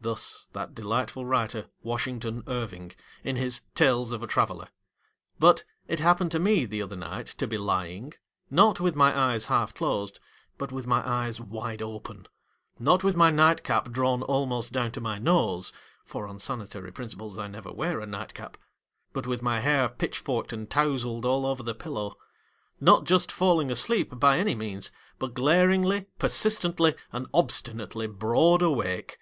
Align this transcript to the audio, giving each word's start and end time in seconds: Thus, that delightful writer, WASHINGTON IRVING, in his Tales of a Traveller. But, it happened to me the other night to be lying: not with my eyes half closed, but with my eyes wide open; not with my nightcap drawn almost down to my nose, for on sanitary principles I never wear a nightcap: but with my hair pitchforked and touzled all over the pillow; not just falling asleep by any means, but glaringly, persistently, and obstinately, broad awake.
Thus, 0.00 0.48
that 0.52 0.74
delightful 0.74 1.24
writer, 1.24 1.68
WASHINGTON 1.82 2.42
IRVING, 2.46 2.92
in 3.22 3.36
his 3.36 3.62
Tales 3.74 4.12
of 4.12 4.22
a 4.22 4.26
Traveller. 4.26 4.68
But, 5.38 5.64
it 5.88 6.00
happened 6.00 6.30
to 6.32 6.38
me 6.38 6.66
the 6.66 6.82
other 6.82 6.96
night 6.96 7.28
to 7.38 7.46
be 7.46 7.56
lying: 7.56 8.12
not 8.50 8.80
with 8.80 8.94
my 8.94 9.18
eyes 9.18 9.46
half 9.46 9.72
closed, 9.72 10.20
but 10.58 10.70
with 10.70 10.86
my 10.86 11.00
eyes 11.08 11.40
wide 11.40 11.80
open; 11.80 12.26
not 12.78 13.02
with 13.02 13.16
my 13.16 13.30
nightcap 13.30 13.92
drawn 13.92 14.20
almost 14.22 14.74
down 14.74 14.92
to 14.92 15.00
my 15.00 15.16
nose, 15.16 15.72
for 16.04 16.26
on 16.28 16.38
sanitary 16.38 16.92
principles 16.92 17.38
I 17.38 17.46
never 17.46 17.72
wear 17.72 17.98
a 18.00 18.06
nightcap: 18.06 18.58
but 19.14 19.26
with 19.26 19.40
my 19.40 19.60
hair 19.60 19.88
pitchforked 19.88 20.52
and 20.52 20.68
touzled 20.68 21.24
all 21.24 21.46
over 21.46 21.62
the 21.62 21.74
pillow; 21.74 22.18
not 22.78 23.04
just 23.04 23.32
falling 23.32 23.70
asleep 23.70 24.18
by 24.20 24.36
any 24.38 24.54
means, 24.54 24.92
but 25.18 25.32
glaringly, 25.32 26.08
persistently, 26.18 26.94
and 27.10 27.26
obstinately, 27.32 28.06
broad 28.06 28.60
awake. 28.60 29.20